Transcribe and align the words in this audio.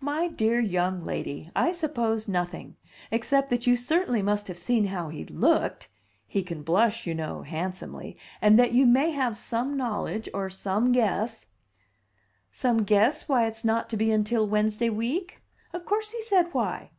"My 0.00 0.28
dear 0.28 0.58
young 0.60 1.04
lady, 1.04 1.50
I 1.54 1.72
suppose 1.72 2.26
nothing, 2.26 2.76
except 3.10 3.50
that 3.50 3.66
you 3.66 3.76
certainly 3.76 4.22
must 4.22 4.48
have 4.48 4.56
seen 4.56 4.86
how 4.86 5.10
he 5.10 5.26
looked 5.26 5.90
(he 6.26 6.42
can 6.42 6.62
blush, 6.62 7.06
you 7.06 7.14
know, 7.14 7.42
handsomely), 7.42 8.16
and 8.40 8.58
that 8.58 8.72
you 8.72 8.86
may 8.86 9.10
have 9.10 9.36
some 9.36 9.76
knowledge 9.76 10.26
or 10.32 10.48
some 10.48 10.90
guess" 10.90 11.44
"Some 12.50 12.84
guess 12.84 13.28
why 13.28 13.46
it's 13.46 13.62
not 13.62 13.90
to 13.90 13.98
be 13.98 14.10
until 14.10 14.46
Wednesday 14.48 14.88
week? 14.88 15.42
Of 15.74 15.84
course 15.84 16.12
he 16.12 16.22
said 16.22 16.54
why. 16.54 16.92